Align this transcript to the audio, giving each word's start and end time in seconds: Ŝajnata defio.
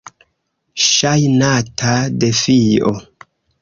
Ŝajnata 0.85 1.95
defio. 2.25 2.99